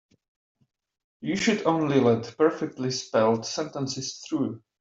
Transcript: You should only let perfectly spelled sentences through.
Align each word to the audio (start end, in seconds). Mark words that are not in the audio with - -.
You 1.19 1.35
should 1.35 1.67
only 1.67 1.99
let 1.99 2.35
perfectly 2.35 2.89
spelled 2.89 3.45
sentences 3.45 4.25
through. 4.27 4.63